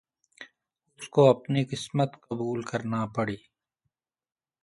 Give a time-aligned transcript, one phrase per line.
[0.97, 3.37] اس کو اپنی قسمت قبول کرنا پڑی۔